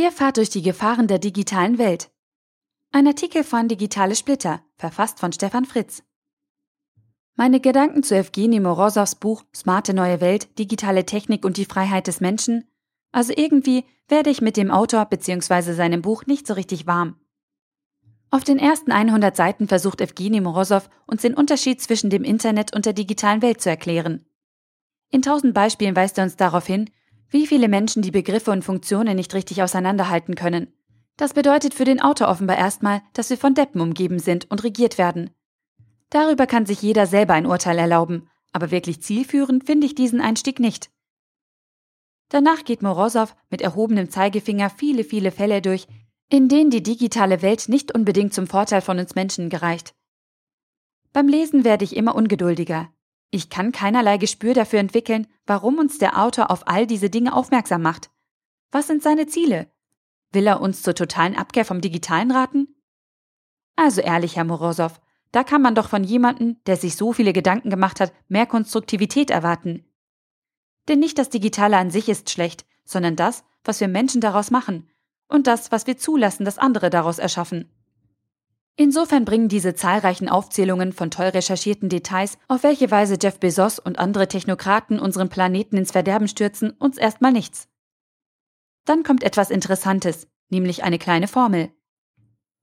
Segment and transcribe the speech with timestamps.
[0.00, 2.10] Ihr fahrt durch die Gefahren der digitalen Welt.
[2.90, 6.02] Ein Artikel von Digitale Splitter, verfasst von Stefan Fritz.
[7.36, 12.22] Meine Gedanken zu Evgeny Morosows Buch Smarte neue Welt, digitale Technik und die Freiheit des
[12.22, 12.64] Menschen.
[13.12, 15.74] Also irgendwie werde ich mit dem Autor bzw.
[15.74, 17.16] seinem Buch nicht so richtig warm.
[18.30, 22.86] Auf den ersten 100 Seiten versucht Evgeny Morosow, uns den Unterschied zwischen dem Internet und
[22.86, 24.24] der digitalen Welt zu erklären.
[25.10, 26.88] In tausend Beispielen weist er uns darauf hin,
[27.30, 30.72] wie viele Menschen die Begriffe und Funktionen nicht richtig auseinanderhalten können.
[31.16, 34.98] Das bedeutet für den Autor offenbar erstmal, dass wir von Deppen umgeben sind und regiert
[34.98, 35.30] werden.
[36.10, 40.58] Darüber kann sich jeder selber ein Urteil erlauben, aber wirklich zielführend finde ich diesen Einstieg
[40.58, 40.90] nicht.
[42.30, 45.86] Danach geht Morosow mit erhobenem Zeigefinger viele, viele Fälle durch,
[46.28, 49.94] in denen die digitale Welt nicht unbedingt zum Vorteil von uns Menschen gereicht.
[51.12, 52.92] Beim Lesen werde ich immer ungeduldiger.
[53.30, 57.82] Ich kann keinerlei Gespür dafür entwickeln, warum uns der Autor auf all diese Dinge aufmerksam
[57.82, 58.10] macht.
[58.72, 59.70] Was sind seine Ziele?
[60.32, 62.68] Will er uns zur totalen Abkehr vom Digitalen raten?
[63.76, 65.00] Also ehrlich, Herr Morosow,
[65.32, 69.30] da kann man doch von jemandem, der sich so viele Gedanken gemacht hat, mehr Konstruktivität
[69.30, 69.84] erwarten.
[70.88, 74.90] Denn nicht das Digitale an sich ist schlecht, sondern das, was wir Menschen daraus machen
[75.28, 77.70] und das, was wir zulassen, dass andere daraus erschaffen.
[78.80, 83.98] Insofern bringen diese zahlreichen Aufzählungen von toll recherchierten Details, auf welche Weise Jeff Bezos und
[83.98, 87.68] andere Technokraten unseren Planeten ins Verderben stürzen, uns erstmal nichts.
[88.86, 91.70] Dann kommt etwas Interessantes, nämlich eine kleine Formel.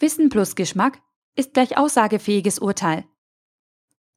[0.00, 1.00] Wissen plus Geschmack
[1.36, 3.04] ist gleich aussagefähiges Urteil.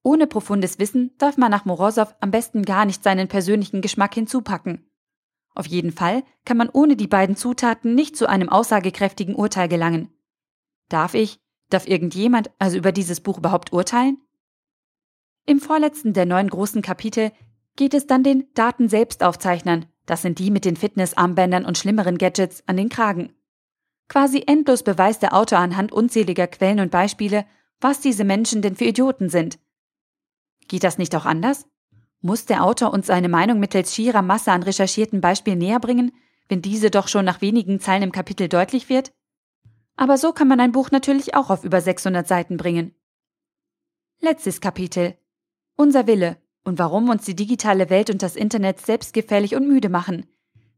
[0.02, 4.90] Ohne profundes Wissen darf man nach Morosow am besten gar nicht seinen persönlichen Geschmack hinzupacken.
[5.54, 10.12] Auf jeden Fall kann man ohne die beiden Zutaten nicht zu einem aussagekräftigen Urteil gelangen.
[10.90, 14.18] Darf ich, Darf irgendjemand also über dieses Buch überhaupt urteilen?
[15.46, 17.32] Im vorletzten der neun großen Kapitel
[17.76, 22.78] geht es dann den Daten-Selbstaufzeichnern, das sind die mit den Fitnessarmbändern und schlimmeren Gadgets, an
[22.78, 23.34] den Kragen.
[24.10, 27.46] Quasi endlos beweist der Autor anhand unzähliger Quellen und Beispiele,
[27.82, 29.60] was diese Menschen denn für Idioten sind.
[30.68, 31.66] Geht das nicht auch anders?
[32.22, 36.14] Muss der Autor uns seine Meinung mittels schierer Masse an recherchierten Beispielen näher bringen,
[36.48, 39.12] wenn diese doch schon nach wenigen Zeilen im Kapitel deutlich wird?
[39.96, 42.96] Aber so kann man ein Buch natürlich auch auf über 600 Seiten bringen.
[44.20, 45.16] Letztes Kapitel.
[45.76, 50.26] Unser Wille und warum uns die digitale Welt und das Internet selbstgefällig und müde machen.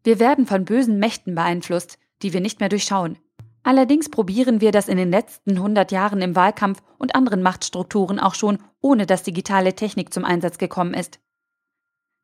[0.03, 3.18] Wir werden von bösen Mächten beeinflusst, die wir nicht mehr durchschauen.
[3.64, 8.36] Allerdings probieren wir das in den letzten 100 Jahren im Wahlkampf und anderen Machtstrukturen auch
[8.36, 11.20] schon, ohne dass digitale Technik zum Einsatz gekommen ist.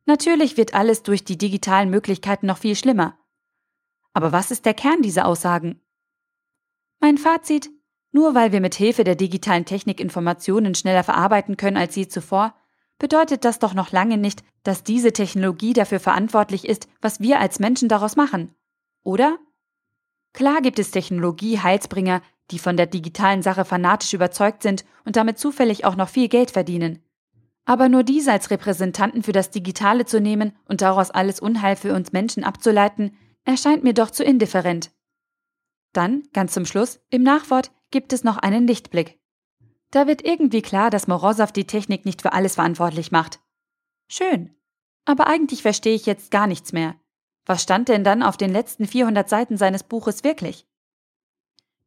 [0.05, 3.17] Natürlich wird alles durch die digitalen Möglichkeiten noch viel schlimmer.
[4.13, 5.81] Aber was ist der Kern dieser Aussagen?
[7.03, 7.71] Mein Fazit,
[8.11, 12.53] nur weil wir mit Hilfe der digitalen Technik Informationen schneller verarbeiten können als je zuvor,
[12.99, 17.57] bedeutet das doch noch lange nicht, dass diese Technologie dafür verantwortlich ist, was wir als
[17.57, 18.53] Menschen daraus machen.
[19.01, 19.39] Oder?
[20.33, 25.85] Klar gibt es Technologie-Heilsbringer, die von der digitalen Sache fanatisch überzeugt sind und damit zufällig
[25.85, 27.03] auch noch viel Geld verdienen.
[27.65, 31.95] Aber nur diese als Repräsentanten für das Digitale zu nehmen und daraus alles Unheil für
[31.95, 34.91] uns Menschen abzuleiten, erscheint mir doch zu indifferent.
[35.93, 39.19] Dann, ganz zum Schluss, im Nachwort gibt es noch einen Lichtblick.
[39.91, 43.41] Da wird irgendwie klar, dass Morosow die Technik nicht für alles verantwortlich macht.
[44.07, 44.55] Schön.
[45.03, 46.95] Aber eigentlich verstehe ich jetzt gar nichts mehr.
[47.45, 50.65] Was stand denn dann auf den letzten 400 Seiten seines Buches wirklich?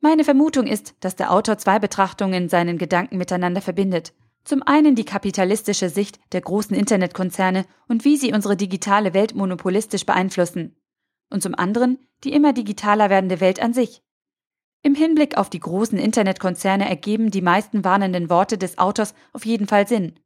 [0.00, 4.12] Meine Vermutung ist, dass der Autor zwei Betrachtungen in seinen Gedanken miteinander verbindet.
[4.44, 10.04] Zum einen die kapitalistische Sicht der großen Internetkonzerne und wie sie unsere digitale Welt monopolistisch
[10.04, 10.76] beeinflussen
[11.30, 14.02] und zum anderen die immer digitaler werdende Welt an sich.
[14.82, 19.66] Im Hinblick auf die großen Internetkonzerne ergeben die meisten warnenden Worte des Autors auf jeden
[19.66, 20.18] Fall Sinn.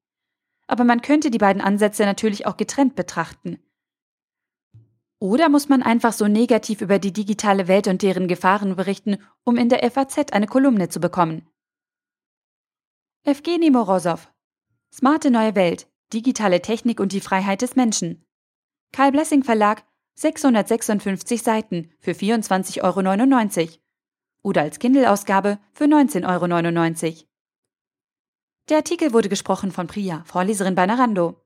[0.67, 3.59] Aber man könnte die beiden Ansätze natürlich auch getrennt betrachten.
[5.21, 9.57] Oder muss man einfach so negativ über die digitale Welt und deren Gefahren berichten, um
[9.57, 11.49] in der FAZ eine Kolumne zu bekommen?
[13.25, 14.29] Evgeny Morosow
[14.93, 18.25] Smarte neue Welt, digitale Technik und die Freiheit des Menschen.
[18.93, 19.85] Karl Blessing Verlag,
[20.19, 23.79] 656 Seiten für 24,99 Euro
[24.43, 27.27] oder als Kindle-Ausgabe für 19,99 Euro.
[28.69, 31.41] Der Artikel wurde gesprochen von Priya, Vorleserin bei Narando.